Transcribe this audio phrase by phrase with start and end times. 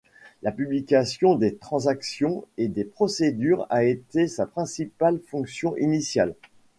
[0.41, 6.33] La publication des transactions et des procédures a été sa principale fonction initiale.